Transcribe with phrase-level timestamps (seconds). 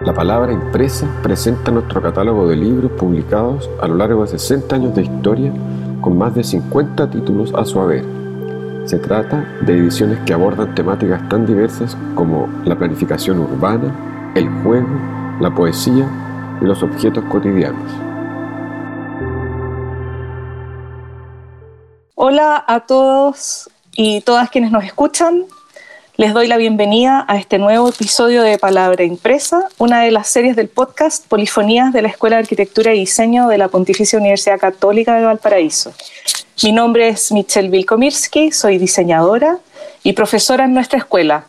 [0.00, 4.94] La palabra impresa presenta nuestro catálogo de libros publicados a lo largo de 60 años
[4.94, 5.50] de historia
[6.02, 8.04] con más de 50 títulos a su haber.
[8.84, 15.00] Se trata de ediciones que abordan temáticas tan diversas como la planificación urbana, el juego,
[15.40, 16.06] la poesía
[16.60, 17.90] y los objetos cotidianos.
[22.16, 25.46] Hola a todos y todas quienes nos escuchan.
[26.18, 30.56] Les doy la bienvenida a este nuevo episodio de Palabra Impresa, una de las series
[30.56, 35.14] del podcast Polifonías de la Escuela de Arquitectura y Diseño de la Pontificia Universidad Católica
[35.14, 35.92] de Valparaíso.
[36.62, 39.58] Mi nombre es Michelle Wilkomirski, soy diseñadora
[40.02, 41.44] y profesora en nuestra escuela.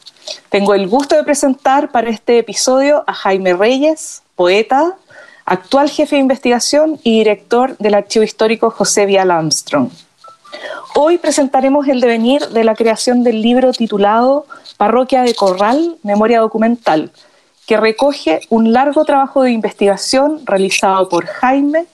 [0.49, 4.97] Tengo el gusto de presentar para este episodio a Jaime Reyes, poeta,
[5.45, 9.91] actual jefe de investigación y director del Archivo Histórico José Vial Armstrong.
[10.95, 14.45] Hoy presentaremos el devenir de la creación del libro titulado
[14.77, 17.11] Parroquia de Corral, Memoria Documental,
[17.65, 21.85] que recoge un largo trabajo de investigación realizado por Jaime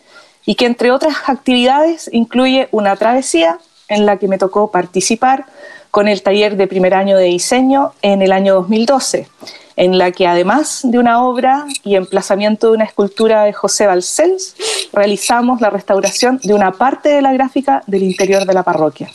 [0.46, 5.46] y que entre otras actividades incluye una travesía en la que me tocó participar
[5.94, 9.28] con el taller de primer año de diseño en el año 2012,
[9.76, 14.56] en la que además de una obra y emplazamiento de una escultura de José Balcells,
[14.92, 19.12] realizamos la restauración de una parte de la gráfica del interior de la parroquia.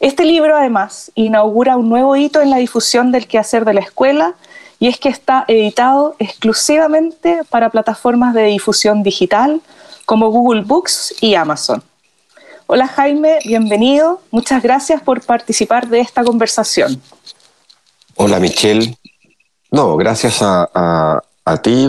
[0.00, 4.34] Este libro además inaugura un nuevo hito en la difusión del quehacer de la escuela
[4.80, 9.60] y es que está editado exclusivamente para plataformas de difusión digital
[10.06, 11.84] como Google Books y Amazon.
[12.70, 14.20] Hola Jaime, bienvenido.
[14.30, 17.00] Muchas gracias por participar de esta conversación.
[18.14, 18.94] Hola Michelle,
[19.70, 21.22] no, gracias a,
[21.62, 21.88] ti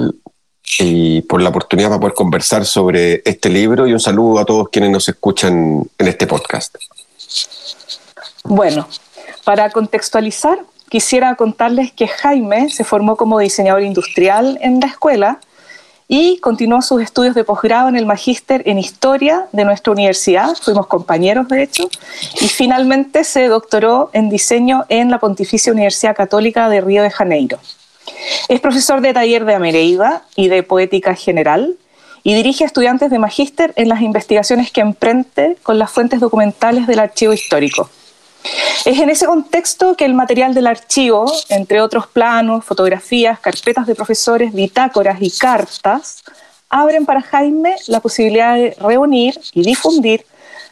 [0.79, 4.69] y por la oportunidad para poder conversar sobre este libro y un saludo a todos
[4.69, 6.73] quienes nos escuchan en este podcast.
[8.45, 8.87] Bueno,
[9.43, 15.41] para contextualizar, quisiera contarles que Jaime se formó como diseñador industrial en la escuela
[16.11, 20.87] y continuó sus estudios de posgrado en el magíster en historia de nuestra universidad, fuimos
[20.87, 21.87] compañeros de hecho,
[22.41, 27.59] y finalmente se doctoró en diseño en la Pontificia Universidad Católica de Río de Janeiro.
[28.47, 31.75] Es profesor de taller de Amereiva y de poética general
[32.23, 36.87] y dirige a estudiantes de magíster en las investigaciones que emprende con las fuentes documentales
[36.87, 37.87] del archivo histórico.
[38.85, 43.95] Es en ese contexto que el material del archivo, entre otros planos, fotografías, carpetas de
[43.95, 46.23] profesores, bitácoras y cartas,
[46.69, 50.25] abren para Jaime la posibilidad de reunir y difundir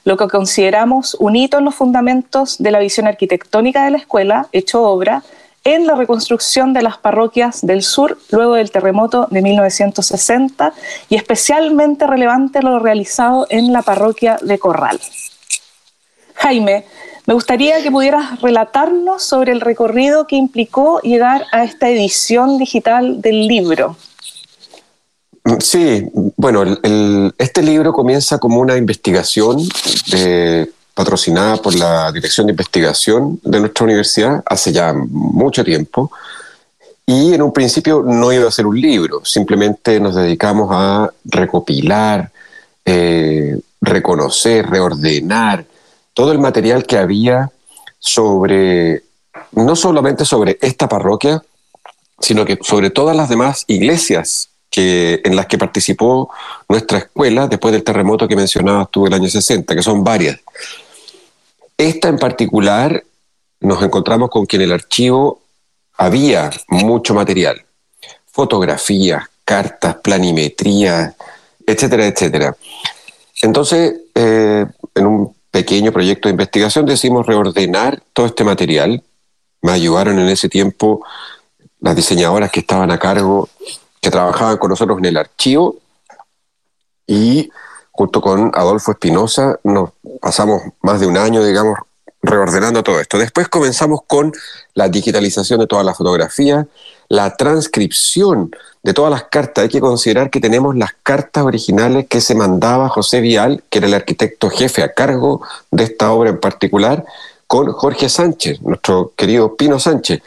[0.06, 4.48] lo que consideramos un hito en los fundamentos de la visión arquitectónica de la escuela,
[4.54, 5.24] hecho obra,
[5.66, 10.74] en la reconstrucción de las parroquias del sur luego del terremoto de 1960
[11.10, 14.98] y especialmente relevante lo realizado en la parroquia de Corral.
[16.36, 16.86] Jaime,
[17.28, 23.22] me gustaría que pudieras relatarnos sobre el recorrido que implicó llegar a esta edición digital
[23.22, 23.98] del libro.
[25.60, 26.64] Sí, bueno,
[27.38, 29.60] este libro comienza como una investigación
[30.94, 36.10] patrocinada por la Dirección de Investigación de nuestra universidad hace ya mucho tiempo.
[37.06, 42.32] Y en un principio no iba a ser un libro, simplemente nos dedicamos a recopilar,
[42.86, 45.66] eh, reconocer, reordenar,
[46.18, 47.52] todo el material que había
[48.00, 49.04] sobre,
[49.52, 51.44] no solamente sobre esta parroquia,
[52.20, 56.32] sino que sobre todas las demás iglesias que, en las que participó
[56.68, 60.40] nuestra escuela después del terremoto que mencionabas tú el año 60, que son varias.
[61.78, 63.04] Esta en particular
[63.60, 65.44] nos encontramos con que en el archivo
[65.98, 67.64] había mucho material,
[68.26, 71.14] fotografías, cartas, planimetrías,
[71.64, 72.58] etcétera, etcétera.
[73.44, 79.04] Entonces, eh, en un pequeño proyecto de investigación decidimos reordenar todo este material.
[79.62, 81.06] Me ayudaron en ese tiempo
[81.80, 83.50] las diseñadoras que estaban a cargo,
[84.02, 85.78] que trabajaban con nosotros en el archivo
[87.08, 87.50] y
[87.92, 89.92] junto con Adolfo Espinosa nos
[90.22, 91.80] pasamos más de un año, digamos,
[92.22, 93.18] reordenando todo esto.
[93.18, 94.34] Después comenzamos con
[94.74, 96.66] la digitalización de todas las fotografías,
[97.10, 98.52] la transcripción
[98.84, 99.64] de todas las cartas.
[99.64, 103.88] Hay que considerar que tenemos las cartas originales que se mandaba José Vial, que era
[103.88, 107.06] el arquitecto jefe a cargo de esta obra en particular,
[107.48, 110.22] con Jorge Sánchez, nuestro querido Pino Sánchez,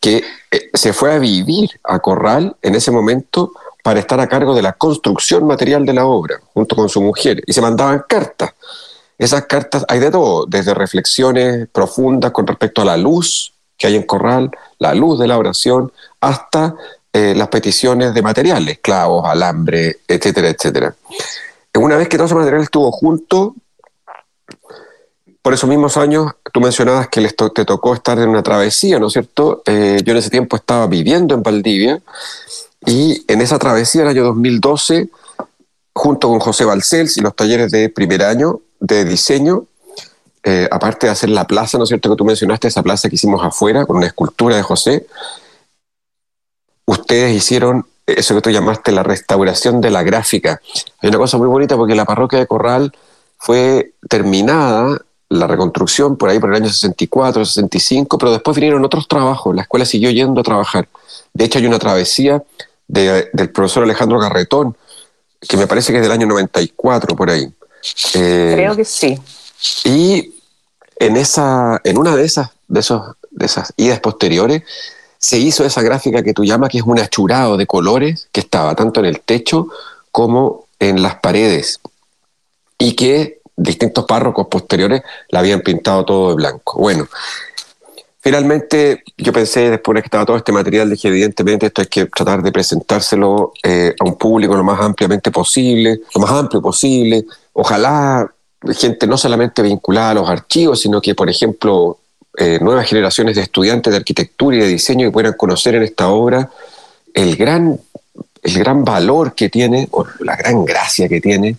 [0.00, 3.52] que eh, se fue a vivir a Corral en ese momento
[3.82, 7.42] para estar a cargo de la construcción material de la obra, junto con su mujer,
[7.46, 8.52] y se mandaban cartas.
[9.16, 13.96] Esas cartas hay de todo, desde reflexiones profundas con respecto a la luz que hay
[13.96, 16.74] en Corral, la luz de la oración, hasta
[17.12, 20.94] eh, las peticiones de materiales, clavos, alambre, etcétera, etcétera.
[21.74, 23.54] Una vez que todo ese material estuvo junto,
[25.42, 29.14] por esos mismos años, tú mencionabas que te tocó estar en una travesía, ¿no es
[29.14, 29.62] cierto?
[29.64, 32.02] Eh, yo en ese tiempo estaba viviendo en Valdivia
[32.84, 35.08] Y en esa travesía, el año 2012,
[35.94, 39.64] junto con José Balcells y los talleres de primer año de diseño,
[40.44, 43.16] eh, aparte de hacer la plaza, ¿no es cierto?, que tú mencionaste, esa plaza que
[43.16, 45.06] hicimos afuera con una escultura de José,
[46.88, 50.60] ustedes hicieron eso que tú llamaste la restauración de la gráfica.
[51.00, 52.96] Hay una cosa muy bonita porque la parroquia de Corral
[53.36, 54.98] fue terminada,
[55.28, 59.62] la reconstrucción, por ahí por el año 64, 65, pero después vinieron otros trabajos, la
[59.62, 60.88] escuela siguió yendo a trabajar.
[61.34, 62.42] De hecho, hay una travesía
[62.86, 64.74] del profesor Alejandro Garretón,
[65.46, 67.52] que me parece que es del año 94, por ahí.
[68.14, 69.18] Eh, Creo que sí.
[69.84, 70.32] Y
[70.98, 74.62] en, esa, en una de esas, de, esos, de esas idas posteriores,
[75.18, 78.74] se hizo esa gráfica que tú llamas, que es un achurado de colores que estaba
[78.74, 79.68] tanto en el techo
[80.12, 81.80] como en las paredes
[82.78, 86.78] y que distintos párrocos posteriores la habían pintado todo de blanco.
[86.78, 87.08] Bueno,
[88.20, 92.06] finalmente yo pensé después de que estaba todo este material, dije evidentemente esto hay que
[92.06, 97.24] tratar de presentárselo eh, a un público lo más ampliamente posible, lo más amplio posible,
[97.52, 98.30] ojalá
[98.76, 101.97] gente no solamente vinculada a los archivos, sino que por ejemplo
[102.38, 106.08] eh, nuevas generaciones de estudiantes de arquitectura y de diseño que puedan conocer en esta
[106.08, 106.48] obra
[107.12, 107.80] el gran,
[108.42, 111.56] el gran valor que tiene, o la gran gracia que tiene,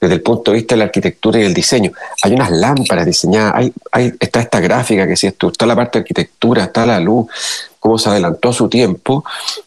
[0.00, 1.92] desde el punto de vista de la arquitectura y el diseño.
[2.22, 6.02] Hay unas lámparas diseñadas, hay, está esta gráfica que si esto, está la parte de
[6.02, 7.26] arquitectura, está la luz,
[7.78, 9.24] cómo se adelantó a su tiempo,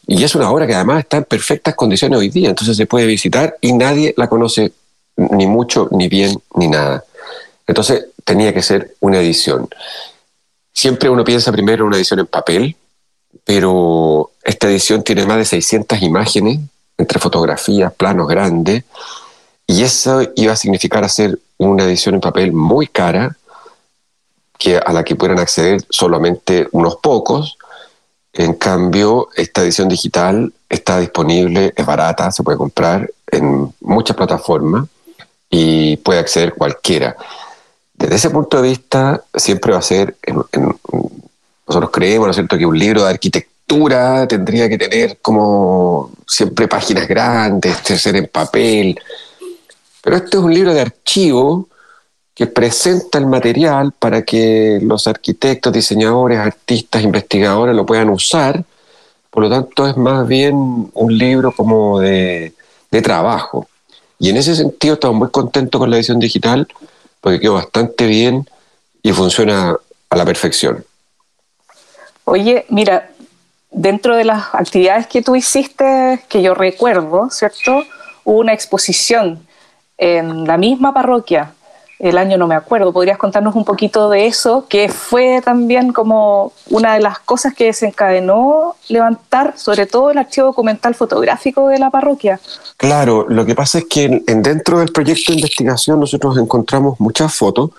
[0.08, 3.06] y es una obra que además está en perfectas condiciones hoy día, entonces se puede
[3.06, 4.74] visitar y nadie la conoce
[5.16, 7.04] ni mucho, ni bien, ni nada.
[7.68, 9.70] Entonces tenía que ser una edición.
[10.76, 12.76] Siempre uno piensa primero en una edición en papel,
[13.46, 16.60] pero esta edición tiene más de 600 imágenes,
[16.98, 18.84] entre fotografías, planos grandes,
[19.66, 23.38] y eso iba a significar hacer una edición en papel muy cara,
[24.58, 27.58] que, a la que pudieran acceder solamente unos pocos.
[28.34, 34.88] En cambio, esta edición digital está disponible, es barata, se puede comprar en muchas plataformas
[35.50, 37.16] y puede acceder cualquiera.
[37.98, 40.18] Desde ese punto de vista, siempre va a ser,
[41.68, 46.68] nosotros creemos, ¿no es cierto?, que un libro de arquitectura tendría que tener como siempre
[46.68, 49.00] páginas grandes, ser en papel,
[50.06, 51.68] pero este es un libro de archivo
[52.36, 58.64] que presenta el material para que los arquitectos, diseñadores, artistas, investigadores lo puedan usar.
[59.32, 62.54] Por lo tanto, es más bien un libro como de,
[62.92, 63.68] de trabajo.
[64.20, 66.68] Y en ese sentido estamos muy contentos con la edición digital
[67.26, 68.48] porque quedó bastante bien
[69.02, 69.76] y funciona
[70.12, 70.86] a la perfección.
[72.24, 73.10] Oye, mira,
[73.72, 77.84] dentro de las actividades que tú hiciste, que yo recuerdo, ¿cierto?
[78.26, 79.44] Hubo una exposición
[79.98, 81.55] en la misma parroquia,
[82.06, 84.66] el año no me acuerdo, ¿podrías contarnos un poquito de eso?
[84.70, 90.48] Que fue también como una de las cosas que desencadenó levantar sobre todo el archivo
[90.48, 92.40] documental fotográfico de la parroquia.
[92.78, 97.34] Claro, lo que pasa es que en, dentro del proyecto de investigación nosotros encontramos muchas
[97.34, 97.72] fotos,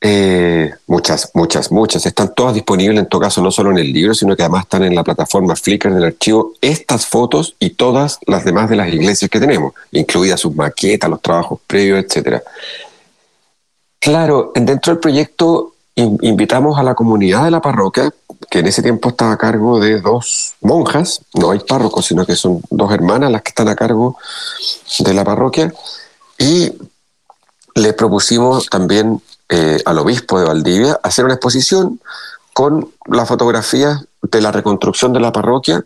[0.00, 4.14] eh, muchas, muchas, muchas, están todas disponibles en todo caso, no solo en el libro,
[4.14, 8.44] sino que además están en la plataforma Flickr del archivo, estas fotos y todas las
[8.44, 12.42] demás de las iglesias que tenemos, incluidas sus maquetas, los trabajos previos, etcétera.
[14.00, 18.12] Claro, dentro del proyecto invitamos a la comunidad de la parroquia,
[18.50, 22.36] que en ese tiempo estaba a cargo de dos monjas, no hay párrocos, sino que
[22.36, 24.18] son dos hermanas las que están a cargo
[24.98, 25.72] de la parroquia,
[26.38, 26.72] y
[27.74, 32.00] le propusimos también eh, al obispo de Valdivia hacer una exposición
[32.52, 35.84] con las fotografías de la reconstrucción de la parroquia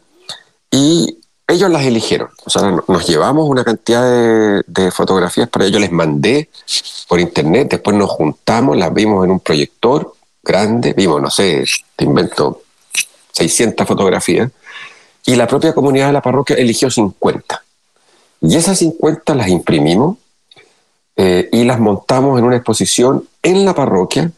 [0.70, 1.19] y
[1.50, 2.28] ellos las eligieron.
[2.44, 6.48] O sea, nos llevamos una cantidad de, fotografías para ellos, les mandé
[7.08, 11.64] por internet, después nos juntamos, las vimos en un proyector grande, vimos, no sé,
[11.96, 12.62] te invento
[13.32, 14.50] 600 fotografías,
[15.26, 17.62] y la propia comunidad de la parroquia eligió 50.
[18.42, 20.16] Y esas 50 las imprimimos
[21.16, 24.30] eh, y las montamos en una exposición en la parroquia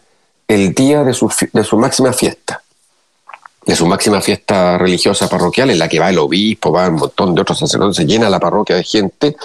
[0.49, 2.62] el día de su, de su máxima fiesta
[3.64, 7.35] de su máxima fiesta religiosa parroquial, en la que va el obispo, va un montón
[7.35, 9.37] de otros sacerdotes, se llena la parroquia de gente,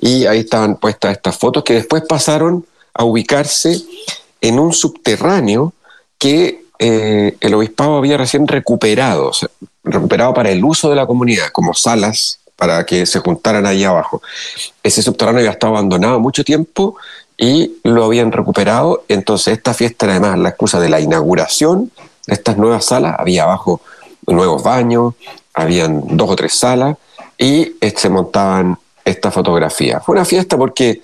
[0.00, 3.80] y ahí estaban puestas estas fotos que después pasaron a ubicarse
[4.40, 5.72] en un subterráneo
[6.18, 9.30] que eh, el obispado había recién recuperado,
[9.84, 14.20] recuperado para el uso de la comunidad, como salas para que se juntaran ahí abajo.
[14.82, 16.96] Ese subterráneo ya estaba abandonado mucho tiempo
[17.38, 21.90] y lo habían recuperado, entonces esta fiesta era además la excusa de la inauguración
[22.26, 23.80] estas nuevas salas, había abajo
[24.26, 25.14] nuevos baños,
[25.54, 26.96] habían dos o tres salas
[27.36, 30.04] y se montaban estas fotografías.
[30.04, 31.02] Fue una fiesta porque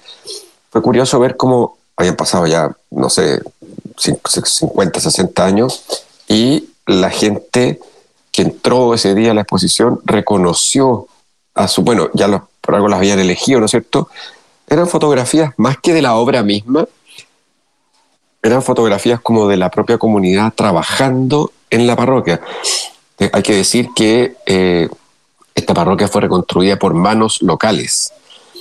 [0.71, 3.41] fue curioso ver cómo habían pasado ya, no sé,
[3.97, 5.85] 50, 60 años
[6.29, 7.81] y la gente
[8.31, 11.07] que entró ese día a la exposición reconoció
[11.55, 14.09] a su, bueno, ya los, por algo las habían elegido, ¿no es cierto?
[14.69, 16.87] Eran fotografías más que de la obra misma,
[18.49, 22.41] eran fotografías como de la propia comunidad trabajando en la parroquia.
[23.19, 24.89] Eh, hay que decir que eh,
[25.55, 28.13] esta parroquia fue reconstruida por manos locales.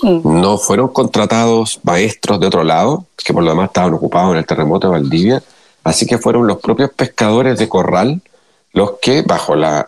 [0.02, 4.46] No fueron contratados maestros de otro lado, que por lo demás estaban ocupados en el
[4.46, 5.42] terremoto de Valdivia,
[5.84, 8.20] así que fueron los propios pescadores de corral
[8.76, 9.86] los que, bajo las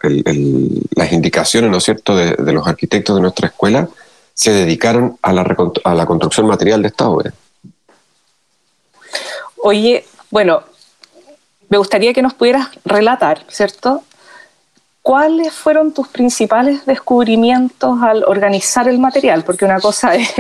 [1.12, 3.86] indicaciones, ¿no es cierto?, de, los arquitectos de nuestra escuela,
[4.32, 7.34] se dedicaron a la, a la construcción material de esta obra.
[9.62, 10.62] Oye, bueno,
[11.68, 14.02] me gustaría que nos pudieras relatar, ¿cierto?
[15.02, 19.44] ¿Cuáles fueron tus principales descubrimientos al organizar el material?
[19.44, 20.30] Porque una cosa es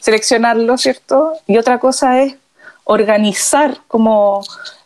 [0.00, 1.32] seleccionarlo, ¿cierto?
[1.46, 2.36] Y otra cosa es
[2.84, 4.42] organizar como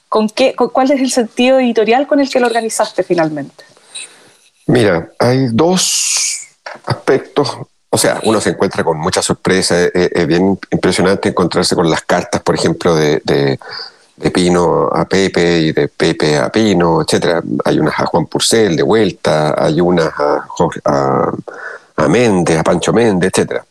[0.08, 3.64] ¿Con qué, ¿Cuál es el sentido editorial con el que lo organizaste finalmente?
[4.66, 6.38] Mira, hay dos
[6.84, 7.50] aspectos.
[7.96, 9.84] O sea, uno se encuentra con mucha sorpresa.
[9.84, 13.58] Es, bien impresionante encontrarse con las cartas, por ejemplo, de,
[14.34, 17.42] Pino a Pepe y de Pepe a Pino, etc.
[17.64, 20.46] Hay unas a Juan Purcell de vuelta, hay unas a,
[20.84, 21.32] a,
[21.96, 23.62] a Méndez, a Pancho Méndez, etc.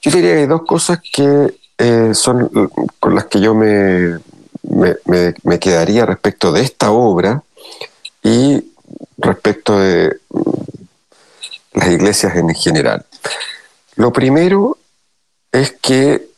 [0.00, 4.18] Yo diría que hay dos cosas que eh, son con las que yo me,
[4.64, 7.42] me, quedaría respecto de esta obra
[8.22, 8.72] y
[9.18, 10.20] respecto de
[11.74, 13.04] las iglesias en general.
[13.96, 14.78] Lo primero
[15.52, 16.28] es que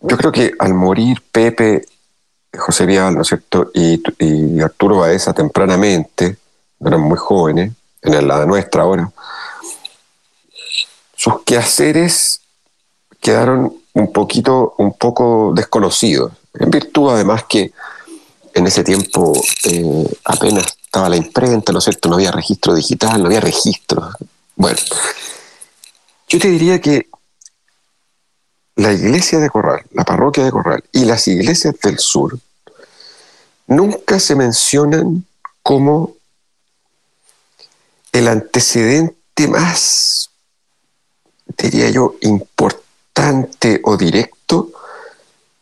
[0.00, 1.86] yo creo que al morir Pepe,
[2.56, 4.00] José Vial, ¿no es cierto?, y,
[4.60, 6.36] Arturo Baeza tempranamente,
[6.80, 7.72] eran muy jóvenes,
[8.02, 9.10] en la nuestra ahora,
[11.16, 12.40] sus quehaceres
[13.20, 16.32] quedaron un poquito, un poco desconocidos.
[16.54, 17.72] En virtud, además, que
[18.54, 19.32] en ese tiempo
[19.64, 22.08] eh, apenas estaba la imprenta, ¿no es cierto?
[22.08, 24.10] No había registro digital, no había registro.
[24.54, 24.78] Bueno,
[26.28, 27.08] yo te diría que
[28.76, 32.38] la iglesia de Corral, la parroquia de Corral y las iglesias del sur
[33.66, 35.24] nunca se mencionan
[35.62, 36.14] como
[38.12, 40.30] el antecedente más,
[41.56, 44.70] diría yo, importante o directo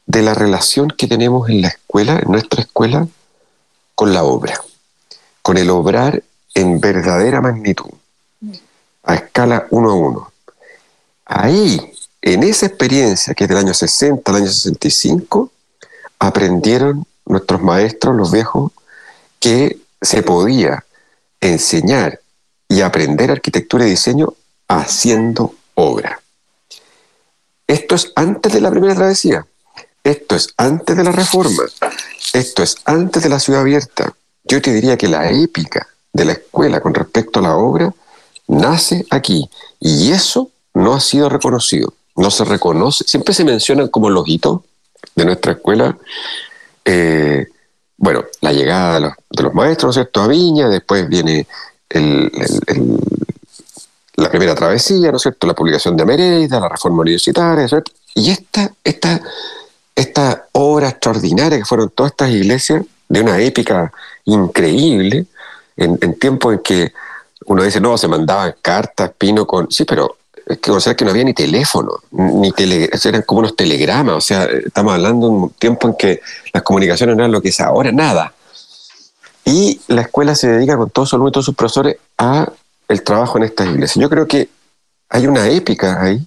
[0.06, 3.08] de la relación que tenemos en la escuela, en nuestra escuela,
[3.94, 4.60] con la obra,
[5.42, 6.22] con el obrar
[6.54, 7.90] en verdadera magnitud,
[9.02, 10.32] a escala uno a uno.
[11.26, 11.92] Ahí,
[12.22, 15.50] en esa experiencia que es del año 60 al año 65,
[16.18, 18.72] aprendieron nuestros maestros, los viejos,
[19.40, 20.84] que se podía
[21.40, 22.20] enseñar
[22.68, 24.34] y aprender arquitectura y diseño
[24.68, 26.20] haciendo obra.
[27.66, 29.44] Esto es antes de la primera travesía.
[30.04, 31.64] Esto es antes de la reforma,
[32.32, 34.14] esto es antes de la ciudad abierta.
[34.44, 37.92] Yo te diría que la épica de la escuela con respecto a la obra
[38.46, 44.10] nace aquí y eso no ha sido reconocido, no se reconoce, siempre se mencionan como
[44.10, 44.60] los hitos
[45.14, 45.96] de nuestra escuela.
[46.84, 47.46] Eh,
[47.98, 50.22] bueno, la llegada de los, maestros, ¿cierto?
[50.22, 51.46] A Viña, después viene
[54.16, 55.46] la primera travesía, ¿no es cierto?
[55.46, 57.92] La publicación de Mereida, la reforma universitaria, ¿cierto?
[58.14, 59.20] Y esta, esta
[59.96, 63.92] esta obra extraordinaria que fueron todas estas iglesias, de una épica
[64.26, 65.26] increíble,
[65.76, 66.92] en, tiempos en que
[67.46, 69.70] uno dice, no, se mandaban cartas, pino con...
[69.70, 70.16] Sí, pero
[70.68, 74.44] o sea, que no había ni teléfono, ni tele, eran como unos telegramas, o sea,
[74.44, 76.20] estamos hablando de un tiempo en que
[76.52, 78.32] las comunicaciones no eran lo que es ahora, nada.
[79.44, 82.50] Y la escuela se dedica con todos sus alumnos y todos sus profesores a
[82.88, 84.02] el trabajo en estas iglesias.
[84.02, 84.48] Yo creo que
[85.08, 86.26] hay una épica ahí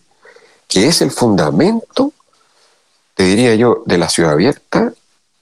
[0.68, 2.14] que es el fundamento
[3.20, 4.94] te diría yo, de la ciudad abierta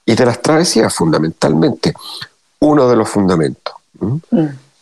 [0.04, 1.94] y de las travesías fundamentalmente.
[2.58, 3.72] Uno de los fundamentos.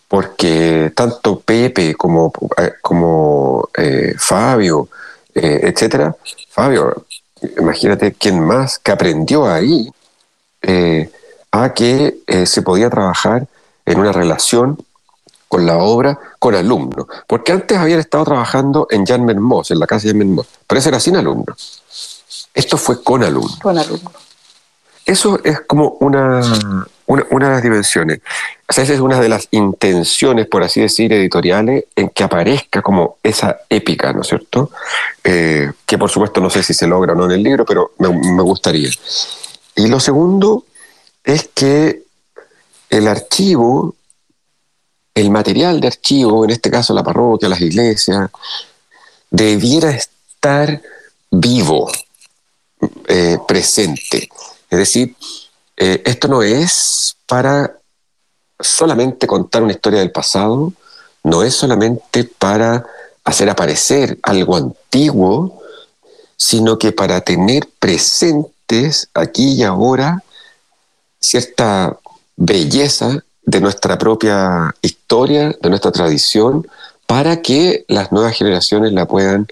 [0.08, 4.88] Porque tanto Pepe como, eh, como eh, Fabio,
[5.34, 6.14] eh, etcétera,
[6.48, 7.04] Fabio,
[7.58, 9.90] imagínate quién más que aprendió ahí
[11.52, 13.46] a que se podía trabajar
[13.84, 14.76] en una relación
[15.48, 17.06] con la obra, con alumnos.
[17.26, 20.78] Porque antes habían estado trabajando en Jan Mermos, en la casa de Jan Mermos, pero
[20.78, 21.82] eso era sin alumnos.
[22.52, 23.58] Esto fue con alumnos.
[23.60, 24.12] Con alumnos.
[25.04, 26.40] Eso es como una,
[27.06, 28.20] una, de las dimensiones.
[28.68, 33.60] Esa es una de las intenciones, por así decir, editoriales, en que aparezca como esa
[33.68, 34.70] épica, ¿no es cierto?
[35.22, 37.92] Eh, que por supuesto no sé si se logra o no en el libro, pero
[37.98, 38.90] me, me gustaría.
[39.76, 40.64] Y lo segundo
[41.22, 42.02] es que
[42.90, 43.94] el archivo,
[45.14, 48.30] el material de archivo, en este caso la parroquia, las iglesias,
[49.30, 50.80] debiera estar
[51.30, 51.90] vivo,
[53.08, 54.28] eh, presente.
[54.70, 55.14] Es decir,
[55.76, 57.76] eh, esto no es para
[58.58, 60.72] solamente contar una historia del pasado,
[61.22, 62.86] no es solamente para
[63.24, 65.62] hacer aparecer algo antiguo,
[66.36, 70.22] sino que para tener presentes aquí y ahora
[71.20, 71.98] cierta
[72.36, 76.66] belleza de nuestra propia historia, de nuestra tradición,
[77.06, 79.46] para que las nuevas generaciones la puedan,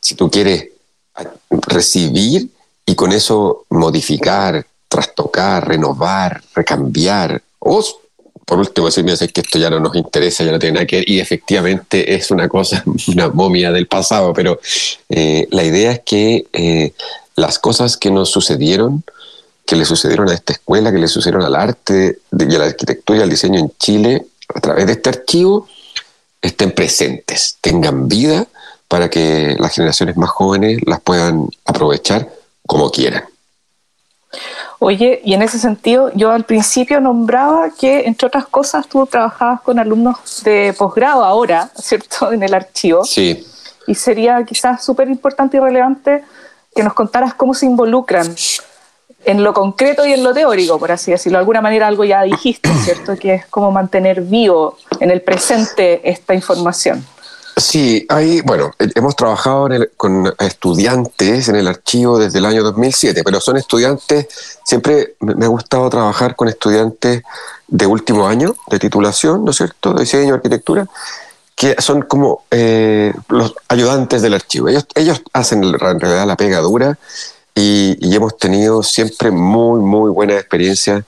[0.00, 0.68] si tú quieres,
[1.50, 2.50] recibir
[2.90, 7.84] y con eso modificar, trastocar, renovar, recambiar, o
[8.44, 11.08] por último decirme que esto ya no nos interesa, ya no tiene nada que ver,
[11.08, 14.58] y efectivamente es una cosa, una momia del pasado, pero
[15.08, 16.92] eh, la idea es que eh,
[17.36, 19.04] las cosas que nos sucedieron,
[19.64, 23.20] que le sucedieron a esta escuela, que le sucedieron al arte y a la arquitectura
[23.20, 25.68] y al diseño en Chile, a través de este archivo,
[26.42, 28.48] estén presentes, tengan vida
[28.88, 32.39] para que las generaciones más jóvenes las puedan aprovechar
[32.70, 33.24] como quieran.
[34.78, 39.60] Oye, y en ese sentido, yo al principio nombraba que, entre otras cosas, tú trabajabas
[39.62, 43.04] con alumnos de posgrado ahora, ¿cierto?, en el archivo.
[43.04, 43.44] Sí.
[43.88, 46.22] Y sería quizás súper importante y relevante
[46.72, 48.32] que nos contaras cómo se involucran
[49.24, 51.38] en lo concreto y en lo teórico, por así decirlo.
[51.38, 53.16] De alguna manera algo ya dijiste, ¿cierto?
[53.16, 57.04] Que es como mantener vivo en el presente esta información.
[57.56, 63.40] Sí, hay, bueno, hemos trabajado con estudiantes en el archivo desde el año 2007, pero
[63.40, 67.22] son estudiantes, siempre me ha gustado trabajar con estudiantes
[67.66, 70.86] de último año de titulación, ¿no es cierto?, de diseño y arquitectura,
[71.54, 74.68] que son como eh, los ayudantes del archivo.
[74.68, 76.98] Ellos, ellos hacen en realidad la pega dura
[77.54, 81.04] y, hemos tenido siempre muy, muy buena experiencia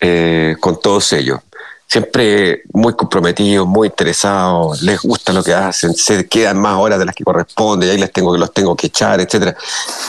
[0.00, 1.40] eh, con todos ellos
[1.86, 7.04] siempre muy comprometidos, muy interesados, les gusta lo que hacen, se quedan más horas de
[7.04, 9.56] las que corresponde, y ahí les tengo que los tengo que echar, etc.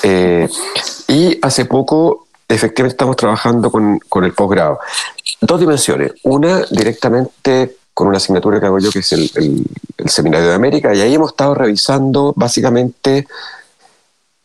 [0.03, 0.49] Eh,
[1.07, 4.79] y hace poco, efectivamente, estamos trabajando con, con el posgrado.
[5.39, 6.13] Dos dimensiones.
[6.23, 9.31] Una, directamente con una asignatura que hago yo, que es el,
[9.97, 13.27] el, Seminario de América, y ahí hemos estado revisando básicamente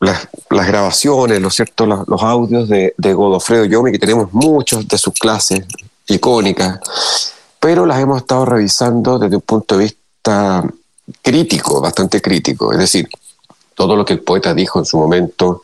[0.01, 1.87] las, las, grabaciones, ¿no cierto?
[1.87, 5.65] Los, los, audios de, de Godofredo Yomi, que tenemos muchos de sus clases,
[6.09, 6.81] icónicas,
[7.61, 10.65] pero las hemos estado revisando desde un punto de vista
[11.23, 12.73] crítico, bastante crítico.
[12.73, 13.09] Es decir,
[13.75, 15.63] todo lo que el poeta dijo en su momento,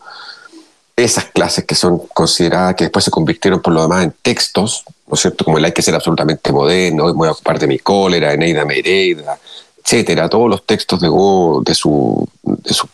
[0.97, 5.15] esas clases que son consideradas, que después se convirtieron por lo demás en textos, ¿no
[5.15, 5.45] es cierto?
[5.45, 8.65] Como el hay que ser absolutamente moderno, hoy voy a ocupar de mi cólera, Eneida
[8.65, 9.39] Mereida,
[9.83, 12.89] etcétera, todos los textos de Go, de su, de su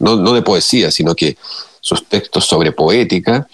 [0.00, 1.36] no, no de poesía, sino que
[1.80, 3.46] sus textos sobre poética,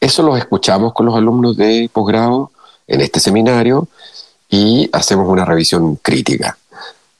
[0.00, 2.50] eso los escuchamos con los alumnos de posgrado
[2.86, 3.88] en este seminario
[4.48, 6.58] y hacemos una revisión crítica.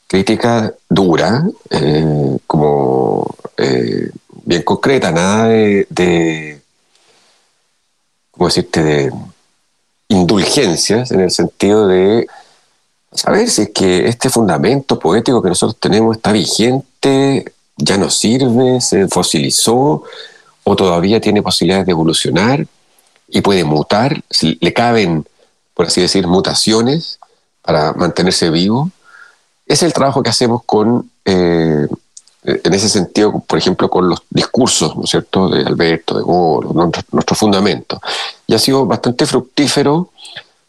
[0.07, 3.27] Crítica dura, eh, como
[3.57, 4.11] eh,
[4.45, 6.61] bien concreta, nada de,
[8.31, 9.13] ¿cómo decirte?, de
[10.09, 12.29] indulgencias en el sentido de
[13.13, 18.81] saber si es que este fundamento poético que nosotros tenemos está vigente, ya no sirve,
[18.81, 20.05] se fosilizó
[20.63, 22.67] o todavía tiene posibilidades de evolucionar
[23.29, 25.27] y puede mutar, le caben
[25.77, 27.21] por así decir, mutaciones
[27.61, 28.91] para mantenerse vivo.
[29.67, 31.87] Es el trabajo que hacemos con, eh,
[32.43, 36.73] en ese sentido, por ejemplo, con los discursos, ¿no es cierto?, de Alberto, de Goro,
[36.73, 38.01] nuestro, nuestro fundamento.
[38.47, 40.11] Y ha sido bastante fructífero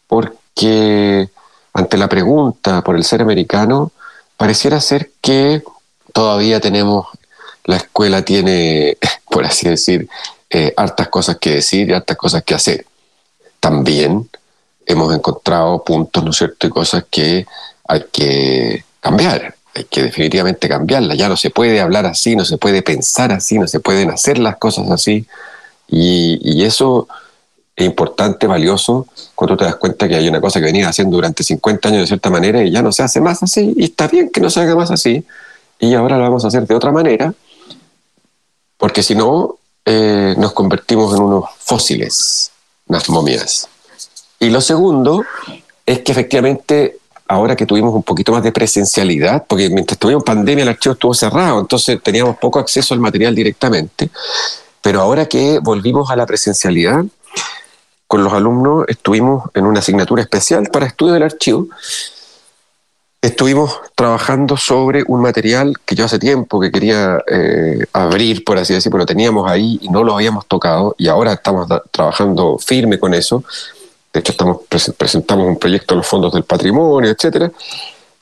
[0.06, 1.30] porque
[1.72, 3.92] ante la pregunta por el ser americano,
[4.36, 5.62] pareciera ser que
[6.12, 7.06] todavía tenemos,
[7.64, 8.98] la escuela tiene,
[9.30, 10.06] por así decir,
[10.50, 12.84] eh, hartas cosas que decir y hartas cosas que hacer.
[13.58, 14.28] También
[14.88, 17.46] hemos encontrado puntos, ¿no cierto?, y cosas que
[17.86, 21.16] hay que cambiar, hay que definitivamente cambiarlas.
[21.16, 24.38] Ya no se puede hablar así, no se puede pensar así, no se pueden hacer
[24.38, 25.26] las cosas así.
[25.88, 27.06] Y, eso
[27.76, 31.44] es importante, valioso, cuando te das cuenta que hay una cosa que venía haciendo durante
[31.44, 34.30] 50 años de cierta manera y ya no se hace más así, y está bien
[34.30, 35.24] que no se haga más así,
[35.78, 37.32] y ahora lo vamos a hacer de otra manera,
[38.76, 42.50] porque si no, eh, nos convertimos en unos fósiles,
[42.88, 43.68] unas momias.
[44.40, 45.24] Y lo segundo
[45.84, 50.62] es que efectivamente, ahora que tuvimos un poquito más de presencialidad, porque mientras tuvimos pandemia
[50.62, 54.10] el archivo estuvo cerrado, entonces teníamos poco acceso al material directamente,
[54.82, 57.04] pero ahora que volvimos a la presencialidad,
[58.08, 61.68] con los alumnos estuvimos en una asignatura especial para estudio del archivo.
[63.20, 68.72] Estuvimos trabajando sobre un material que yo hace tiempo que quería eh, abrir, por así
[68.72, 73.12] decirlo, lo teníamos ahí y no lo habíamos tocado y ahora estamos trabajando firme con
[73.12, 73.44] eso,
[74.12, 74.62] de hecho estamos,
[74.96, 77.50] presentamos un proyecto en los fondos del patrimonio, etcétera,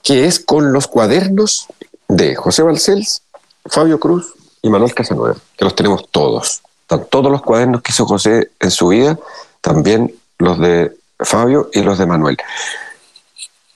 [0.03, 1.66] que es con los cuadernos
[2.09, 3.22] de José Balcells,
[3.66, 6.62] Fabio Cruz y Manuel Casanueva, que los tenemos todos.
[6.83, 9.18] Están todos los cuadernos que hizo José en su vida,
[9.61, 12.37] también los de Fabio y los de Manuel.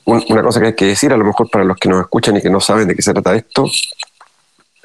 [0.04, 2.42] Una cosa que hay que decir, a lo mejor para los que nos escuchan y
[2.42, 3.66] que no saben de qué se trata esto,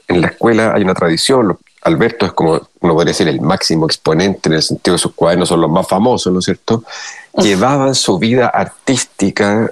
[0.07, 4.49] en la escuela hay una tradición, Alberto es como, uno podría decir, el máximo exponente
[4.49, 6.83] en el sentido de sus cuadernos son los más famosos, ¿no es cierto?
[7.37, 9.71] Llevaban su vida artística,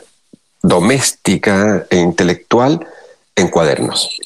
[0.61, 2.85] doméstica e intelectual
[3.35, 4.19] en cuadernos.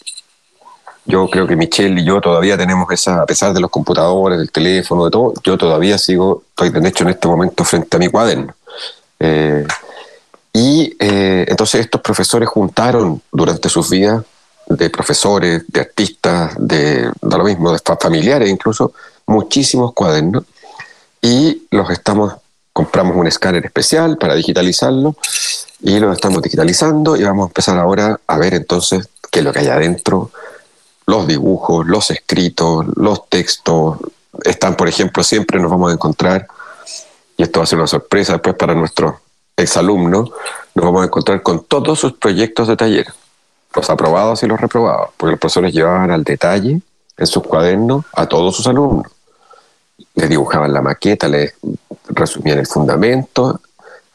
[1.06, 4.52] Yo creo que Michelle y yo todavía tenemos esa, a pesar de los computadores, del
[4.52, 8.10] teléfono, de todo, yo todavía sigo, estoy de hecho en este momento frente a mi
[8.10, 8.54] cuaderno.
[9.17, 9.65] Eh,
[10.52, 14.26] y eh, entonces estos profesores juntaron durante sus vidas
[14.69, 18.93] de profesores, de artistas, de, lo mismo, de familiares incluso,
[19.25, 20.43] muchísimos cuadernos.
[21.21, 22.34] Y los estamos,
[22.73, 25.15] compramos un escáner especial para digitalizarlo
[25.82, 29.53] y los estamos digitalizando y vamos a empezar ahora a ver entonces qué es lo
[29.53, 30.32] que hay adentro,
[31.06, 33.97] los dibujos, los escritos, los textos,
[34.43, 36.47] están por ejemplo, siempre nos vamos a encontrar,
[37.38, 39.15] y esto va a ser una sorpresa después para nuestros
[39.56, 40.32] exalumnos,
[40.75, 43.08] nos vamos a encontrar con todos sus proyectos de taller
[43.78, 46.82] los aprobados y los reprobados, porque los profesores llevaban al detalle
[47.16, 49.06] en sus cuadernos a todos sus alumnos.
[50.16, 51.54] Les dibujaban la maqueta, les
[52.10, 53.62] resumían el fundamento,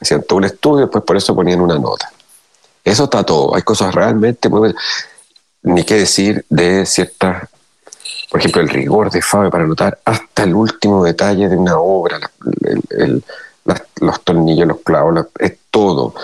[0.00, 2.10] hacían todo un estudio, después por eso ponían una nota.
[2.84, 3.54] Eso está todo.
[3.54, 4.74] Hay cosas realmente muy...
[5.62, 7.48] Ni qué decir de ciertas,
[8.28, 12.18] por ejemplo, el rigor de Fabio para anotar hasta el último detalle de una obra,
[14.00, 16.16] los tornillos, los clavos, es todo.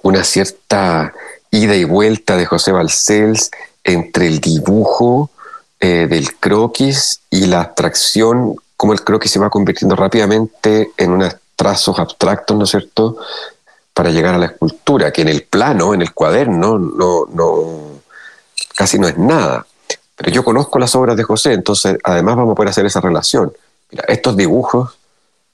[0.00, 1.12] Una cierta
[1.52, 3.50] ida y vuelta de José Balcells
[3.84, 5.30] entre el dibujo
[5.78, 11.36] eh, del croquis y la abstracción, cómo el croquis se va convirtiendo rápidamente en unos
[11.54, 13.18] trazos abstractos, ¿no es cierto?,
[13.94, 18.00] para llegar a la escultura, que en el plano, en el cuaderno, no, no,
[18.74, 19.66] casi no es nada.
[20.16, 23.52] Pero yo conozco las obras de José, entonces además vamos a poder hacer esa relación.
[23.90, 24.96] Mira, estos dibujos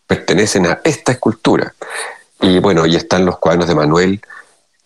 [0.06, 1.74] pertenecen a esta escultura.
[2.40, 4.20] Y bueno, y están los cuadernos de Manuel,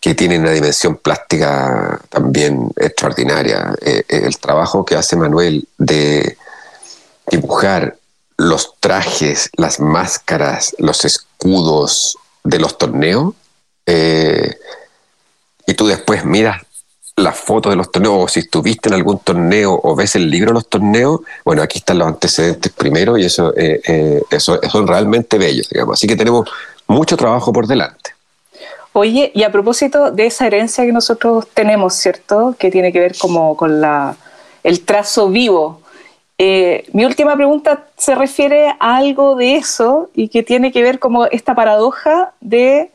[0.03, 3.73] que tienen una dimensión plástica también extraordinaria.
[3.79, 6.37] Eh, eh, el trabajo que hace Manuel de
[7.31, 7.95] dibujar
[8.35, 13.33] los trajes, las máscaras, los escudos de los torneos,
[13.85, 14.57] eh,
[15.65, 16.61] y tú después miras
[17.15, 20.49] las fotos de los torneos, o si estuviste en algún torneo o ves el libro
[20.49, 25.69] de los torneos, bueno, aquí están los antecedentes primero y eso, eso son realmente bellos,
[25.69, 25.97] digamos.
[25.97, 26.49] Así que tenemos
[26.87, 28.12] mucho trabajo por delante.
[28.95, 32.55] Oye, y a propósito de esa herencia que nosotros tenemos, ¿cierto?
[32.59, 34.15] Que tiene que ver como con la,
[34.63, 35.81] el trazo vivo.
[36.37, 40.99] Eh, mi última pregunta se refiere a algo de eso y que tiene que ver
[40.99, 42.91] como esta paradoja de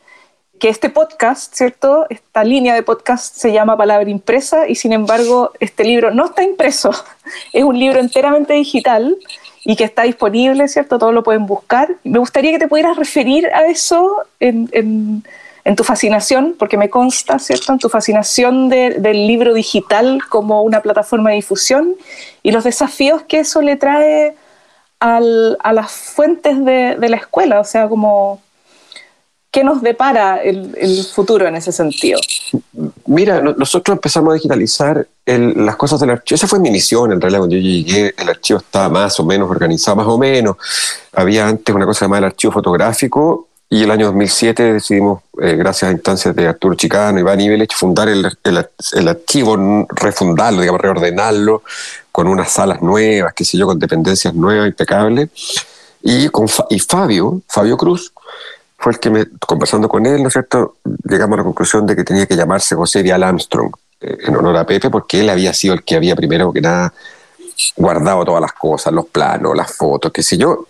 [0.60, 2.06] que este podcast, ¿cierto?
[2.10, 6.44] Esta línea de podcast se llama Palabra Impresa y sin embargo este libro no está
[6.44, 6.92] impreso,
[7.52, 9.16] es un libro enteramente digital
[9.64, 10.98] y que está disponible, ¿cierto?
[10.98, 11.96] Todos lo pueden buscar.
[12.04, 15.24] Me gustaría que te pudieras referir a eso en en
[15.76, 21.30] tu fascinación, porque me consta, ¿cierto?, en tu fascinación del libro digital como una plataforma
[21.30, 21.94] de difusión
[22.42, 24.34] y los desafíos que eso le trae
[25.00, 25.20] a
[25.72, 28.40] las fuentes de, la escuela, o sea, como...
[29.50, 32.20] ¿Qué nos depara el, futuro en ese sentido?
[33.06, 36.36] Mira, nosotros empezamos a digitalizar las cosas del archivo.
[36.36, 39.50] Esa fue mi misión, en realidad, cuando yo llegué, el archivo estaba más o menos
[39.50, 40.56] organizado, más o menos.
[41.14, 45.90] Había antes una cosa llamada el archivo fotográfico, y el año 2007 decidimos, eh, gracias
[45.90, 51.62] a instancias de Arturo Chicano Iván Ibelich, fundar el, el, archivo, refundarlo, digamos, reordenarlo
[52.10, 55.28] con unas salas nuevas, qué sé yo, con dependencias nuevas, impecables.
[56.02, 58.12] Y, con, y Fabio, Fabio Cruz,
[58.78, 61.94] fue el que, me, conversando con él, ¿no es cierto?, llegamos a la conclusión de
[61.94, 65.52] que tenía que llamarse José Vial Armstrong, eh, en honor a Pepe, porque él había
[65.52, 66.94] sido el que había primero que nada
[67.76, 70.68] guardado todas las cosas, los planos, las fotos, qué sé yo.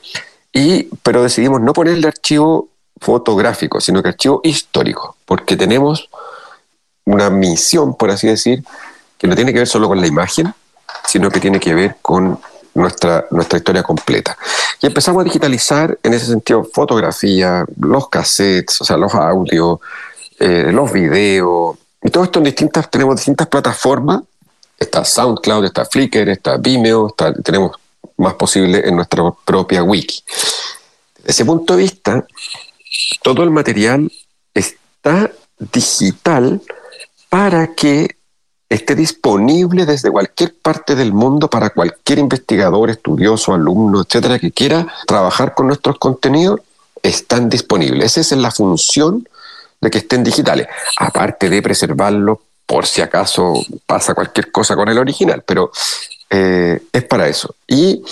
[0.52, 6.08] Y, pero decidimos no ponerle archivo fotográfico, sino que archivo histórico, porque tenemos
[7.04, 8.62] una misión, por así decir,
[9.16, 10.52] que no tiene que ver solo con la imagen,
[11.06, 12.38] sino que tiene que ver con
[12.74, 14.36] nuestra, nuestra historia completa.
[14.80, 19.80] Y empezamos a digitalizar en ese sentido fotografía, los cassettes, o sea, los audios,
[20.38, 24.22] eh, los videos, y todo esto en distintas, tenemos distintas plataformas,
[24.78, 27.72] está SoundCloud, está Flickr, está Vimeo, tenemos
[28.16, 30.22] más posible en nuestra propia wiki.
[31.16, 32.24] Desde ese punto de vista,
[33.22, 34.10] todo el material
[34.54, 36.60] está digital
[37.28, 38.16] para que
[38.68, 44.86] esté disponible desde cualquier parte del mundo para cualquier investigador, estudioso, alumno, etcétera, que quiera
[45.06, 46.60] trabajar con nuestros contenidos,
[47.02, 48.16] están disponibles.
[48.16, 49.26] Esa es la función
[49.80, 50.66] de que estén digitales,
[50.98, 53.54] aparte de preservarlo por si acaso
[53.86, 55.70] pasa cualquier cosa con el original, pero
[56.28, 57.54] eh, es para eso.
[57.66, 58.04] Y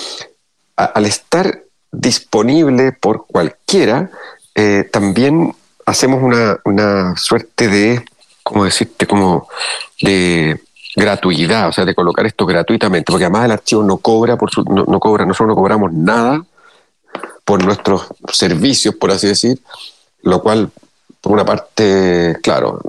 [0.76, 4.10] al estar disponible por cualquiera,
[4.56, 8.02] eh, también hacemos una, una suerte de,
[8.42, 9.06] ¿cómo decirte?
[9.06, 9.48] Como
[10.00, 10.58] de
[10.96, 14.98] gratuidad, o sea, de colocar esto gratuitamente, porque además el archivo no cobra, por no,
[14.98, 16.42] cobra, nosotros no cobramos nada
[17.44, 19.60] por nuestros servicios, por así decir,
[20.22, 20.70] lo cual,
[21.20, 22.80] por una parte, claro,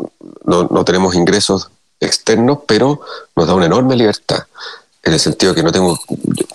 [0.46, 3.02] no, no tenemos ingresos externos, pero
[3.36, 4.46] nos da una enorme libertad,
[5.04, 6.00] en el sentido que no tengo,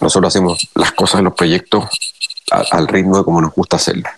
[0.00, 1.84] nosotros hacemos las cosas en los proyectos
[2.50, 4.08] al ritmo de como nos gusta hacerlo.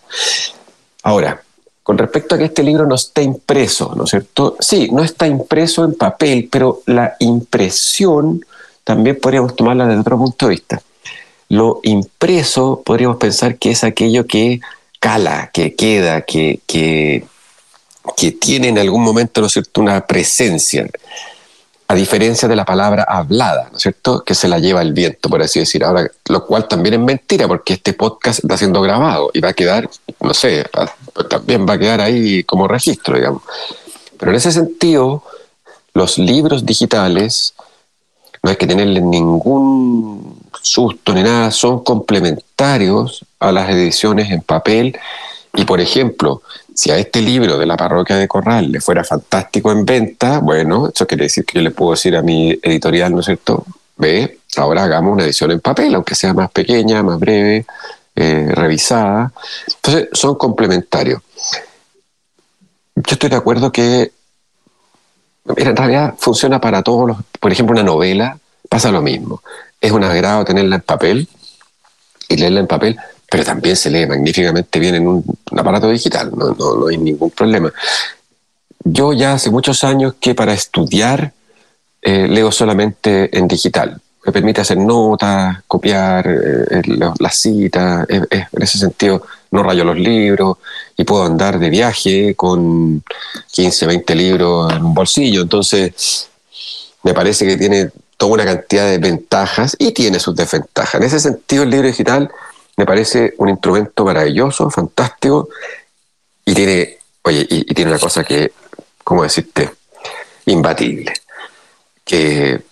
[1.04, 1.42] Ahora,
[1.82, 4.56] con respecto a que este libro no está impreso, ¿no es cierto?
[4.58, 8.44] Sí, no está impreso en papel, pero la impresión
[8.84, 10.82] también podríamos tomarla desde otro punto de vista.
[11.50, 14.60] Lo impreso podríamos pensar que es aquello que
[14.98, 17.26] cala, que queda, que, que,
[18.16, 20.88] que tiene en algún momento, ¿no es cierto?, una presencia
[21.94, 24.24] a diferencia de la palabra hablada, ¿no es cierto?
[24.24, 25.85] Que se la lleva el viento, por así decir.
[25.85, 29.52] Ahora, lo cual también es mentira, porque este podcast está siendo grabado y va a
[29.52, 29.88] quedar,
[30.20, 30.66] no sé,
[31.30, 33.42] también va a quedar ahí como registro, digamos.
[34.18, 35.22] Pero en ese sentido,
[35.92, 37.54] los libros digitales,
[38.42, 44.98] no hay que tenerle ningún susto ni nada, son complementarios a las ediciones en papel.
[45.54, 46.42] Y, por ejemplo,
[46.74, 50.88] si a este libro de la parroquia de Corral le fuera fantástico en venta, bueno,
[50.92, 53.64] eso quiere decir que yo le puedo decir a mi editorial, ¿no es cierto?
[53.96, 57.64] Ve, ahora hagamos una edición en papel, aunque sea más pequeña, más breve,
[58.16, 59.32] eh, revisada.
[59.76, 61.22] Entonces, son complementarios.
[62.96, 64.12] Yo estoy de acuerdo que,
[65.56, 69.42] en realidad funciona para todos los, por ejemplo, una novela, pasa lo mismo.
[69.80, 71.28] Es un agrado tenerla en papel
[72.28, 72.98] y leerla en papel,
[73.30, 75.24] pero también se lee magníficamente bien en un,
[75.56, 77.72] aparato digital, no, no, hay ningún problema.
[78.84, 81.32] Yo ya hace muchos años que para estudiar
[82.02, 84.00] eh, leo solamente en digital.
[84.26, 86.82] Me permite hacer notas, copiar eh,
[87.18, 88.26] las citas, en
[88.62, 89.22] ese sentido
[89.54, 90.58] no rayo los libros
[90.96, 93.02] y puedo andar de viaje con
[93.52, 95.42] 15, 20 libros en un bolsillo.
[95.42, 96.28] Entonces,
[97.04, 100.96] me parece que tiene toda una cantidad de ventajas y tiene sus desventajas.
[100.96, 102.30] En ese sentido, el libro digital
[102.76, 105.48] me parece un instrumento maravilloso, fantástico,
[106.44, 108.52] y tiene, oye, y, tiene una cosa que,
[109.02, 109.70] ¿cómo decirte?
[110.46, 111.12] Imbatible,
[112.04, 112.62] que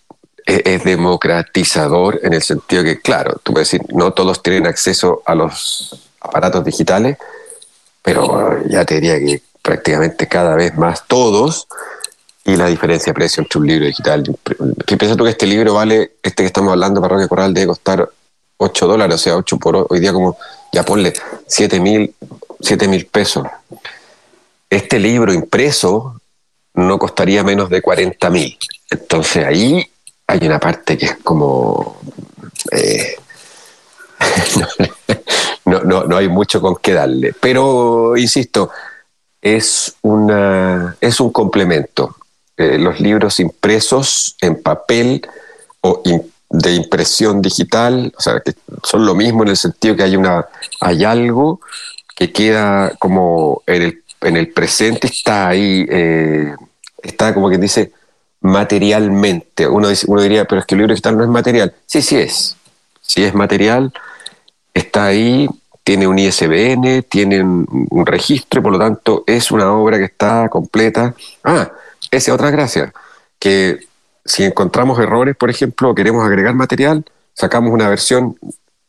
[0.45, 5.35] es, democratizador en el sentido que, claro, tú puedes decir, no todos tienen acceso a
[5.35, 7.17] los aparatos digitales,
[8.03, 11.69] pero ya te diría que prácticamente cada vez más todos,
[12.45, 14.25] y la diferencia de precio entre un libro digital.
[14.85, 18.09] ¿Qué piensas tú que este libro vale, este que estamos hablando, Parroquia Coral, debe costar
[18.63, 20.37] 8 dólares, o sea, 8 por hoy día como,
[20.73, 21.13] ya ponle
[21.47, 22.15] 7 mil,
[22.61, 23.47] 7 mil pesos.
[24.71, 26.21] Este libro impreso
[26.75, 28.57] no costaría menos de 40 mil.
[28.91, 29.87] Entonces ahí
[30.27, 32.01] hay una parte que es como...
[32.71, 33.17] Eh,
[35.65, 37.35] no, no, no, hay mucho con qué darle.
[37.41, 38.71] Pero, insisto,
[39.41, 42.17] es, una, es un complemento.
[42.57, 45.27] Eh, los libros impresos en papel
[45.81, 48.53] o impresos de impresión digital, o sea, que
[48.85, 50.47] son lo mismo en el sentido que hay, una,
[50.81, 51.61] hay algo
[52.15, 56.55] que queda como en el, en el presente, está ahí, eh,
[57.03, 57.93] está como quien dice
[58.43, 59.67] materialmente.
[59.67, 61.75] Uno, dice, uno diría, pero es que el libro digital no es material.
[61.87, 62.57] Sí, sí es.
[63.01, 63.91] Sí es material,
[64.75, 65.49] está ahí,
[65.83, 71.15] tiene un ISBN, tiene un, registro por lo tanto es una obra que está completa.
[71.45, 71.73] Ah,
[72.11, 72.93] esa es otra gracia,
[73.39, 73.87] que
[74.25, 77.05] si encontramos errores, por ejemplo, queremos agregar material,
[77.35, 78.37] sacamos una versión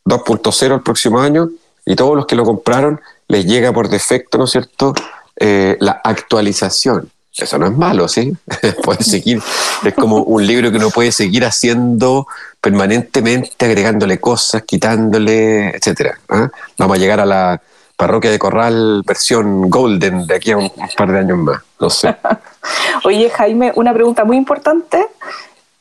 [0.04, 1.50] 2.0 el próximo año
[1.86, 4.94] y todos los que lo compraron les llega por defecto, ¿no es cierto?,
[5.36, 7.10] eh, la actualización.
[7.36, 8.32] Eso no es malo, ¿sí?
[8.84, 9.42] puede seguir,
[9.84, 12.28] es como un libro que uno puede seguir haciendo
[12.60, 16.18] permanentemente, agregándole cosas, quitándole, etcétera.
[16.28, 16.48] ¿ah?
[16.78, 17.60] Vamos a llegar a la
[17.96, 22.14] parroquia de Corral versión Golden de aquí a un par de años más, no sé.
[23.04, 25.06] Oye, Jaime, una pregunta muy importante,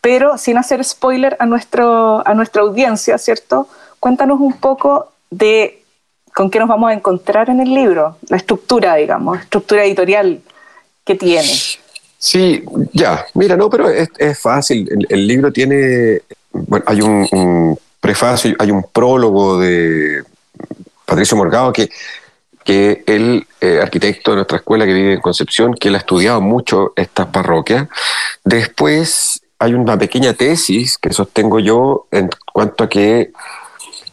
[0.01, 3.67] pero sin hacer spoiler a, nuestro, a nuestra audiencia, ¿cierto?
[3.99, 5.83] Cuéntanos un poco de
[6.33, 10.41] con qué nos vamos a encontrar en el libro, la estructura, digamos, estructura editorial
[11.05, 11.47] que tiene.
[12.17, 14.89] Sí, ya, mira, no, pero es, fácil.
[15.09, 16.21] El, libro tiene,
[16.51, 20.23] bueno, hay un, un prefacio, hay un prólogo de
[21.13, 21.89] Patricio Morgado que
[22.63, 26.41] que el eh, arquitecto de nuestra escuela que vive en Concepción, que él ha estudiado
[26.41, 27.87] mucho estas parroquias.
[28.43, 33.31] Después hay una pequeña tesis que sostengo yo en cuanto a que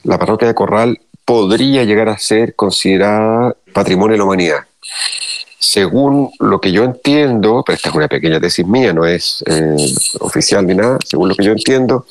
[0.03, 4.65] la parroquia de Corral podría llegar a ser considerada patrimonio de la humanidad.
[5.59, 9.77] Según lo que yo entiendo, pero esta es una pequeña tesis mía, no es eh,
[10.21, 12.07] oficial ni nada, según lo que yo entiendo,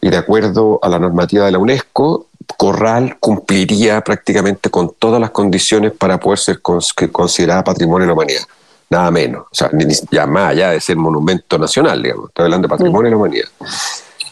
[0.00, 5.30] y de acuerdo a la normativa de la UNESCO, Corral cumpliría prácticamente con todas las
[5.30, 8.42] condiciones para poder ser considerada patrimonio de la humanidad.
[8.88, 9.46] Nada menos.
[9.50, 9.70] O sea,
[10.10, 12.28] ya más allá de ser monumento nacional, digamos.
[12.28, 13.48] Estoy hablando de patrimonio de la humanidad.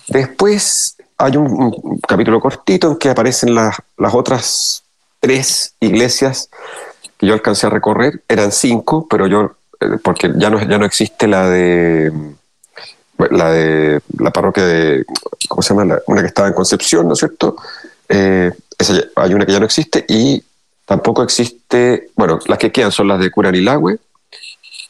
[0.08, 4.82] Después hay un, capítulo cortito en que aparecen las, las otras
[5.20, 6.50] tres iglesias
[7.18, 8.22] que yo alcancé a recorrer.
[8.28, 12.12] Eran cinco, pero yo, eh, porque ya no, ya no existe la de
[13.30, 15.04] la de la parroquia de,
[15.48, 15.98] ¿cómo se llama?
[16.06, 17.56] una que estaba en Concepción, ¿no es cierto?
[18.08, 18.52] Eh,
[19.16, 20.42] hay una que ya no existe y
[20.84, 23.98] tampoco existe, bueno, las que quedan son las de Curanilagüe,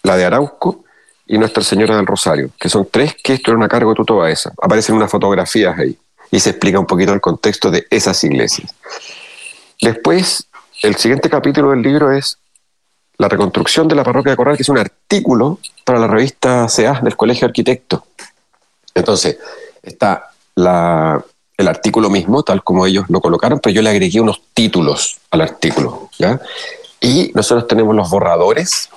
[0.03, 0.85] la de Arauco
[1.27, 4.53] y Nuestra Señora del Rosario, que son tres que estuvieron a cargo de Tuto Baeza.
[4.61, 5.99] Aparecen unas fotografías ahí
[6.31, 8.75] y se explica un poquito el contexto de esas iglesias.
[9.81, 10.47] Después,
[10.83, 12.39] el siguiente capítulo del libro es
[13.19, 17.01] la reconstrucción de la parroquia de Corral, que es un artículo para la revista CEA
[17.03, 18.03] del Colegio de Arquitectos.
[18.95, 19.39] Entonces,
[19.83, 25.19] está el artículo mismo, tal como ellos lo colocaron, pero yo le agregué unos títulos
[25.31, 26.09] al artículo.
[26.19, 26.41] ¿ya?
[27.01, 28.89] Y nosotros tenemos los borradores,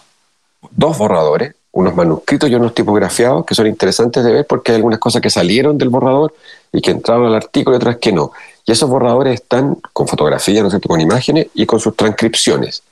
[0.70, 5.00] dos borradores, unos manuscritos y unos tipografiados que son interesantes de ver porque hay algunas
[5.00, 6.34] cosas que salieron del borrador
[6.72, 8.34] y que entraron al artículo y otras que no.
[8.66, 12.84] Y esos borradores están con fotografías, ¿no es cierto?, con imágenes y con sus transcripciones.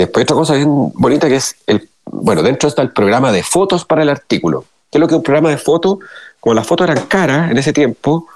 [0.00, 3.84] Después otra cosa bien bonita que es el, bueno, dentro está el programa de fotos
[3.84, 4.64] para el artículo.
[4.90, 5.98] ¿Qué es lo que un programa de fotos?
[6.40, 8.26] Como las fotos eran caras en ese tiempo,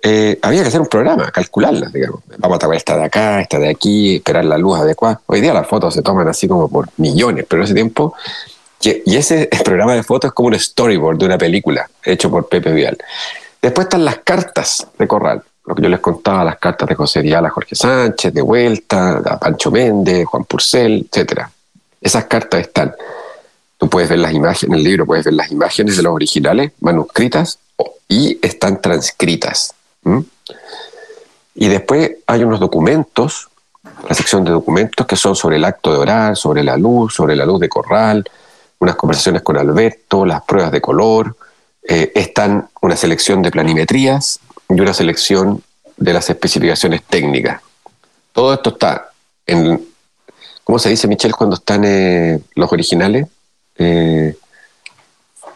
[0.00, 2.20] eh, había que hacer un programa, calcularlas, digamos.
[2.38, 5.20] Vamos a tomar esta de acá, esta de aquí, esperar la luz adecuada.
[5.26, 8.14] Hoy día las fotos se toman así como por millones, pero en ese tiempo
[8.82, 12.72] y ese programa de fotos es como un storyboard de una película hecho por Pepe
[12.72, 12.96] Vial.
[13.60, 17.22] Después están las cartas de Corral, lo que yo les contaba, las cartas de José
[17.22, 21.42] Dial a Jorge Sánchez, de Vuelta, a Pancho Méndez, Juan Purcell, etc.
[22.00, 22.92] Esas cartas están.
[23.78, 26.72] Tú puedes ver las imágenes, en el libro puedes ver las imágenes de los originales,
[26.80, 27.60] manuscritas,
[28.08, 29.72] y están transcritas.
[31.54, 33.48] Y después hay unos documentos,
[34.08, 37.36] la sección de documentos que son sobre el acto de orar, sobre la luz, sobre
[37.36, 38.28] la luz de Corral,
[38.80, 41.36] unas conversaciones con Alberto, las pruebas de color,
[41.88, 45.62] eh, están una selección de planimetrías y una selección
[45.96, 47.60] de las especificaciones técnicas.
[48.32, 49.10] Todo esto está
[49.46, 49.84] en,
[50.64, 53.26] ¿cómo se dice, Michelle, cuando están eh, los originales?
[53.76, 54.36] Eh,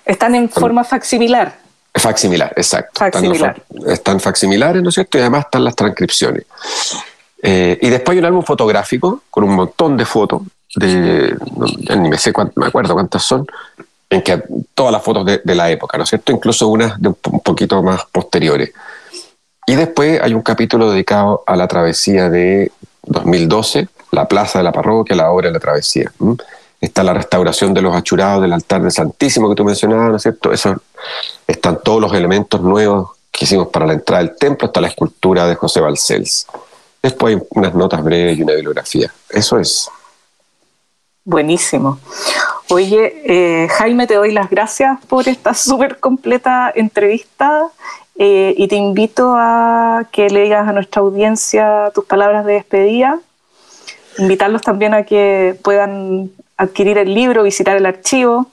[0.05, 1.59] están en forma facsimilar.
[1.95, 2.99] Facsimilar, exacto.
[2.99, 3.63] Facsimilar.
[3.71, 5.17] Están, están, facsimilares, ¿no es cierto?
[5.17, 6.45] Y además están las transcripciones.
[7.43, 10.43] y después hay un álbum fotográfico con un montón de fotos
[10.77, 11.37] de,
[11.97, 13.47] ni me sé me acuerdo cuántas son,
[14.11, 14.43] en que
[14.75, 16.33] todas las fotos de, la época, ¿no es cierto?
[16.33, 18.73] Incluso unas de un, poquito más posteriores.
[19.67, 22.71] Y después hay un capítulo dedicado a la travesía de
[23.03, 26.13] 2012, la plaza de la parroquia, la obra de la travesía.
[26.81, 30.23] Está la restauración de los achurados del altar del Santísimo que tú mencionabas, ¿no es
[30.23, 30.51] cierto?
[31.47, 35.47] Están todos los elementos nuevos que hicimos para la entrada del templo, hasta la escultura
[35.47, 36.47] de José Balcells.
[37.03, 39.13] Después hay unas notas breves y una bibliografía.
[39.31, 39.89] Eso es.
[41.25, 41.99] Buenísimo.
[42.69, 47.71] Oye, eh, Jaime, te doy las gracias por esta súper completa entrevista
[48.17, 53.19] eh, y te invito a que le digas a nuestra audiencia tus palabras de despedida.
[54.19, 58.49] Invitarlos también a que puedan adquirir el libro, visitar el archivo.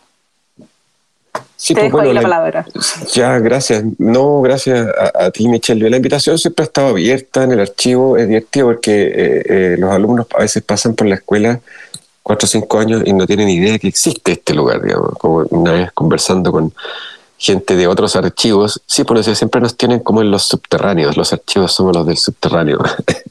[1.55, 2.65] Sí, te pues, dejo ahí la, palabra.
[3.13, 3.83] Ya, gracias.
[3.99, 5.91] No, gracias a, ti, Michelle.
[5.91, 8.17] La invitación siempre ha estado abierta en el archivo.
[8.17, 11.59] Es divertido porque eh, los alumnos a veces pasan por la escuela
[12.23, 15.11] cuatro o cinco años y no tienen idea de que existe este lugar, digamos.
[15.19, 16.73] Como una vez conversando con
[17.41, 21.33] gente de otros archivos, sí, por eso siempre nos tienen como en los subterráneos, los
[21.33, 22.79] archivos somos los del subterráneo.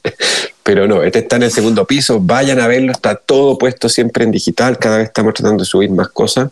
[0.65, 4.25] Pero no, este está en el segundo piso, vayan a verlo, está todo puesto siempre
[4.25, 6.51] en digital, cada vez estamos tratando de subir más cosas.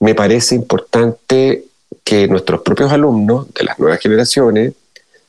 [0.00, 1.64] Me parece importante
[2.02, 4.72] que nuestros propios alumnos de las nuevas generaciones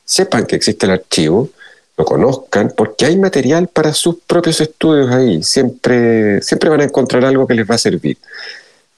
[0.04, 1.48] sepan que existe el archivo,
[1.96, 5.44] lo conozcan, porque hay material para sus propios estudios ahí.
[5.44, 8.18] Siempre, siempre van a encontrar algo que les va a servir.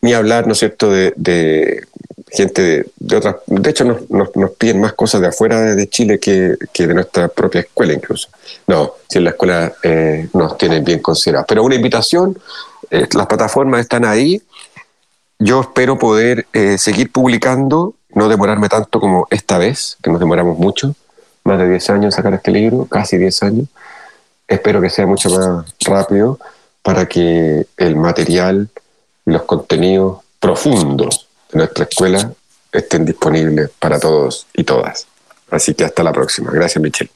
[0.01, 1.85] Ni hablar, ¿no es cierto?, de,
[2.35, 3.37] gente de, otras...
[3.47, 7.29] De hecho, nos, nos, piden más cosas de afuera de Chile que, que, de nuestra
[7.29, 8.29] propia escuela incluso.
[8.67, 11.47] No, si en la escuela eh, nos tienen bien considerados.
[11.49, 12.39] Pero una invitación,
[12.91, 14.43] eh, las plataformas están ahí.
[15.39, 20.59] Yo espero poder eh, seguir publicando, no demorarme tanto como esta vez, que nos demoramos
[20.59, 20.95] mucho
[21.45, 23.69] más de 10 años sacar este libro, casi 10 años.
[24.49, 26.39] Espero que sea mucho más rápido
[26.83, 28.69] para que el material
[29.25, 32.33] los contenidos profundos nuestra escuela
[32.73, 35.07] estén disponibles para todos y todas.
[35.51, 36.51] Así que hasta la próxima.
[36.51, 37.11] Gracias, Michelle.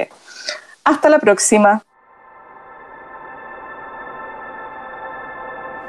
[0.85, 1.83] Hasta la próxima.